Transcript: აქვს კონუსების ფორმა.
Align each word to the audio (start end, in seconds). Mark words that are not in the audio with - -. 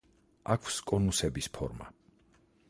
აქვს 0.53 0.77
კონუსების 0.93 1.51
ფორმა. 1.59 1.91